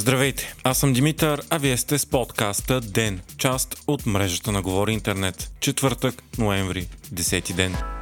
[0.00, 4.92] Здравейте, аз съм Димитър, а вие сте с подкаста ДЕН, част от мрежата на Говори
[4.92, 5.50] Интернет.
[5.60, 7.99] Четвъртък, ноември, 10 ден.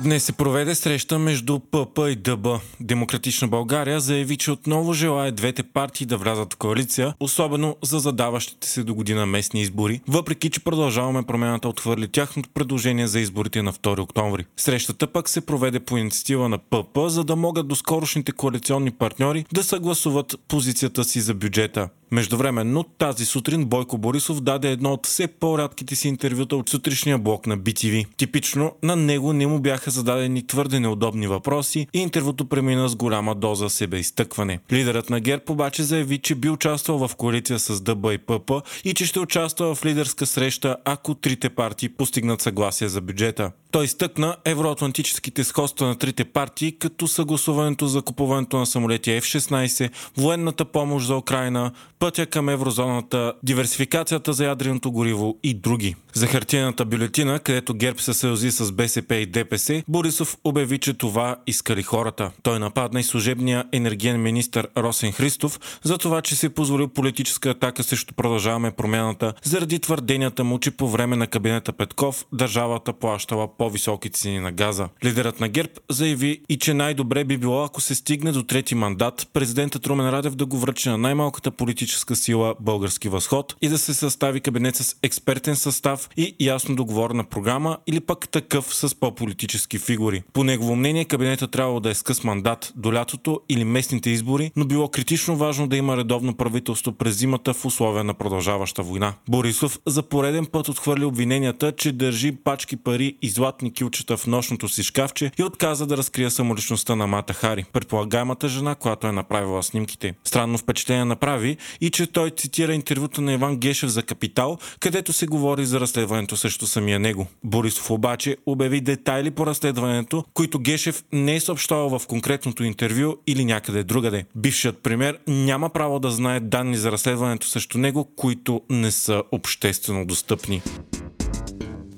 [0.00, 2.46] Днес се проведе среща между ПП и ДБ.
[2.80, 8.68] Демократична България заяви, че отново желая двете партии да влязат в коалиция, особено за задаващите
[8.68, 13.72] се до година местни избори, въпреки че продължаваме промената отхвърли тяхното предложение за изборите на
[13.72, 14.44] 2 октомври.
[14.56, 19.44] Срещата пък се проведе по инициатива на ПП, за да могат до скорошните коалиционни партньори
[19.52, 21.88] да съгласуват позицията си за бюджета.
[22.10, 27.46] Междувременно тази сутрин Бойко Борисов даде едно от все по-рядките си интервюта от сутрешния блок
[27.46, 28.06] на BTV.
[28.16, 33.34] Типично на него не му бяха зададени твърде неудобни въпроси и интервюто премина с голяма
[33.34, 34.58] доза себеизтъкване.
[34.72, 38.50] Лидерът на ГЕРБ обаче заяви, че би участвал в коалиция с ДБ и ПП
[38.84, 43.52] и че ще участва в лидерска среща, ако трите партии постигнат съгласие за бюджета.
[43.70, 50.64] Той изтъкна евроатлантическите сходства на трите партии, като съгласуването за купуването на самолети F-16, военната
[50.64, 55.94] помощ за Украина, пътя към еврозоната, диверсификацията за ядреното гориво и други.
[56.14, 61.36] За хартиената бюлетина, където ГЕРБ се съюзи с БСП и ДПС, Борисов обяви, че това
[61.46, 62.30] искали хората.
[62.42, 67.82] Той нападна и служебния енергиен министр Росен Христов за това, че се позволил политическа атака
[67.82, 74.10] срещу продължаваме промяната заради твърденията му, че по време на кабинета Петков държавата плащала по-високи
[74.10, 74.88] цени на газа.
[75.04, 79.28] Лидерът на ГЕРБ заяви и че най-добре би било, ако се стигне до трети мандат,
[79.32, 83.94] президентът Румен Радев да го връчи на най-малката политическа сила Български възход и да се
[83.94, 90.22] състави кабинет с експертен състав и ясно договорена програма или пък такъв с по-политически фигури.
[90.32, 94.64] По негово мнение, кабинета трябвало да е скъс мандат до лятото или местните избори, но
[94.64, 99.14] било критично важно да има редовно правителство през зимата в условия на продължаваща война.
[99.28, 104.68] Борисов за пореден път отхвърли обвиненията, че държи пачки пари и златни килчета в нощното
[104.68, 109.62] си шкафче и отказа да разкрие самоличността на Мата Хари, предполагаемата жена, която е направила
[109.62, 110.14] снимките.
[110.24, 115.26] Странно впечатление направи и че той цитира интервюта на Иван Гешев за Капитал, където се
[115.26, 117.26] говори за разследването срещу самия него.
[117.44, 123.44] Борисов обаче обяви детайли по разследването, които Гешев не е съобщавал в конкретното интервю или
[123.44, 124.24] някъде другаде.
[124.34, 130.06] Бившият премьер няма право да знае данни за разследването срещу него, които не са обществено
[130.06, 130.62] достъпни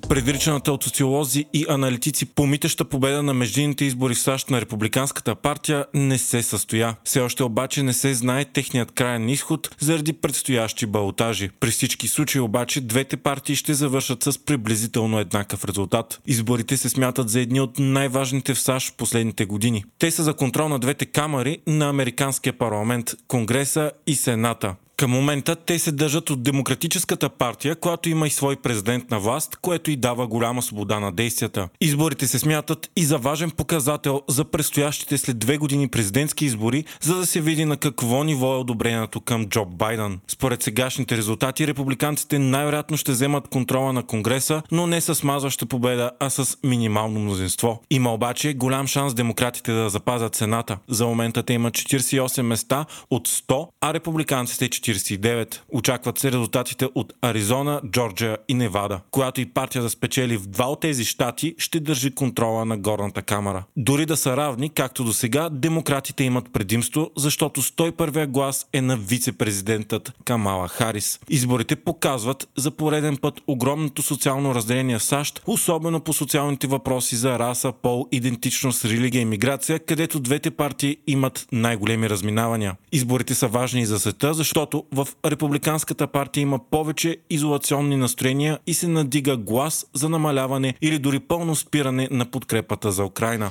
[0.08, 5.86] предричаната от социолози и аналитици помитаща победа на междинните избори в САЩ на Републиканската партия
[5.94, 6.96] не се състоя.
[7.04, 11.50] Все още обаче не се знае техният крайен изход заради предстоящи балотажи.
[11.60, 16.20] При всички случаи обаче двете партии ще завършат с приблизително еднакъв резултат.
[16.26, 19.84] Изборите се смятат за едни от най-важните в САЩ в последните години.
[19.98, 24.74] Те са за контрол на двете камери на Американския парламент, Конгреса и Сената.
[24.98, 29.56] Към момента те се държат от Демократическата партия, която има и свой президент на власт,
[29.56, 31.68] което и дава голяма свобода на действията.
[31.80, 37.16] Изборите се смятат и за важен показател за предстоящите след две години президентски избори, за
[37.16, 40.20] да се види на какво ниво е одобрението към Джо Байден.
[40.28, 46.10] Според сегашните резултати, републиканците най-вероятно ще вземат контрола на Конгреса, но не с мазваща победа,
[46.20, 47.82] а с минимално мнозинство.
[47.90, 50.78] Има обаче голям шанс демократите да запазят Сената.
[50.88, 55.60] За момента те имат 48 места от 100, а републиканците 49.
[55.68, 59.00] Очакват се резултатите от Аризона, Джорджия и Невада.
[59.10, 63.22] Която и партия да спечели в два от тези щати, ще държи контрола на горната
[63.22, 63.64] камера.
[63.76, 68.96] Дори да са равни, както до сега, демократите имат предимство, защото 101-я глас е на
[68.96, 71.20] вице-президентът Камала Харис.
[71.28, 77.38] Изборите показват за пореден път огромното социално разделение в САЩ, особено по социалните въпроси за
[77.38, 82.76] раса, пол, идентичност, религия и миграция, където двете партии имат най-големи разминавания.
[82.92, 88.58] Изборите са важни и за света, защото защото в Републиканската партия има повече изолационни настроения
[88.66, 93.50] и се надига глас за намаляване или дори пълно спиране на подкрепата за Украина.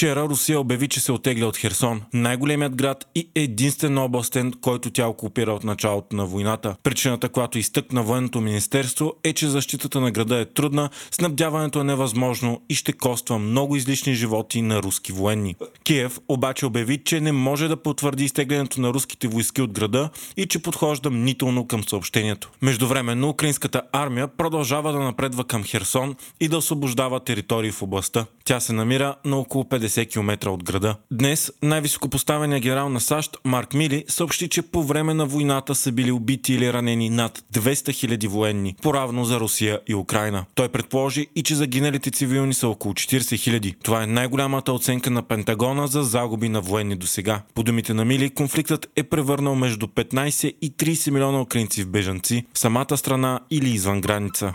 [0.00, 5.06] Вчера Русия обяви, че се отегля от Херсон, най-големият град и единствен областен, който тя
[5.06, 6.76] окупира от началото на войната.
[6.82, 12.62] Причината, която изтъкна военното министерство е, че защитата на града е трудна, снабдяването е невъзможно
[12.68, 15.54] и ще коства много излишни животи на руски военни.
[15.84, 20.46] Киев обаче обяви, че не може да потвърди изтеглянето на руските войски от града и
[20.46, 22.50] че подхожда мнително към съобщението.
[22.62, 28.26] Междувременно украинската армия продължава да напредва към Херсон и да освобождава територии в областта.
[28.50, 30.96] Тя се намира на около 50 км от града.
[31.12, 36.12] Днес най-високопоставеният генерал на САЩ Марк Мили съобщи, че по време на войната са били
[36.12, 37.72] убити или ранени над 200
[38.18, 40.44] 000 военни, поравно за Русия и Украина.
[40.54, 43.74] Той предположи и че загиналите цивилни са около 40 000.
[43.82, 47.42] Това е най-голямата оценка на Пентагона за загуби на военни до сега.
[47.54, 52.46] По думите на Мили, конфликтът е превърнал между 15 и 30 милиона украинци в бежанци,
[52.54, 54.52] в самата страна или извън граница.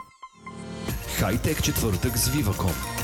[1.18, 2.95] Хайтек четвъртък с Viva.com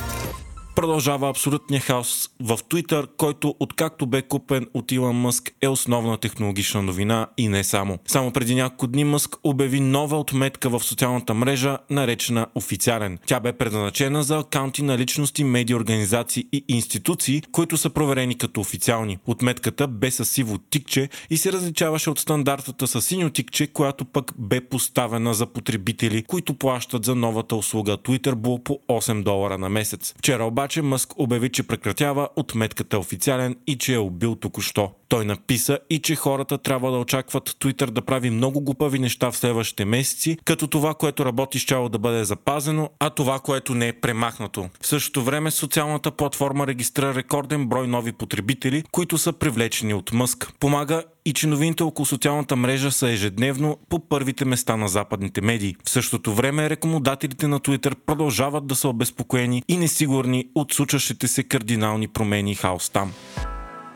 [0.81, 6.81] продължава абсолютния хаос в Twitter, който откакто бе купен от Илон Мъск е основна технологична
[6.81, 7.99] новина и не само.
[8.07, 13.19] Само преди няколко дни Мъск обяви нова отметка в социалната мрежа, наречена официален.
[13.25, 18.61] Тя бе предназначена за акаунти на личности, медиа, организации и институции, които са проверени като
[18.61, 19.17] официални.
[19.27, 24.31] Отметката бе с сиво тикче и се различаваше от стандартата с синьо тикче, която пък
[24.37, 29.69] бе поставена за потребители, които плащат за новата услуга Twitter Blue по 8 долара на
[29.69, 30.13] месец.
[30.17, 34.91] Вчера обаче Мъск обяви, че прекратява отметката официален и че е убил току-що.
[35.11, 39.37] Той написа и че хората трябва да очакват Twitter да прави много глупави неща в
[39.37, 43.93] следващите месеци, като това, което работи, щяло да бъде запазено, а това, което не е
[43.93, 44.69] премахнато.
[44.81, 50.53] В същото време социалната платформа регистрира рекорден брой нови потребители, които са привлечени от Мъск.
[50.59, 55.75] Помага и че новините около социалната мрежа са ежедневно по първите места на западните медии.
[55.85, 61.43] В същото време рекомодателите на Twitter продължават да са обезпокоени и несигурни от случващите се
[61.43, 63.13] кардинални промени и хаос там.